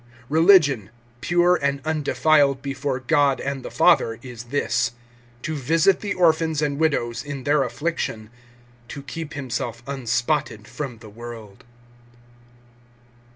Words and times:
(27)Religion, 0.31 0.89
pure 1.21 1.57
and 1.61 1.79
undefiled 1.85 2.63
before 2.63 2.99
God 2.99 3.39
and 3.39 3.61
the 3.63 3.69
Father, 3.69 4.17
is 4.23 4.45
this: 4.45 4.93
To 5.43 5.53
visit 5.53 5.99
the 5.99 6.15
orphans 6.15 6.59
and 6.59 6.79
widows 6.79 7.23
in 7.23 7.43
their 7.43 7.61
affliction; 7.61 8.31
to 8.87 9.03
keep 9.03 9.35
himself 9.35 9.83
unspotted 9.85 10.67
from 10.67 10.97
the 11.01 11.09
world. 11.11 11.63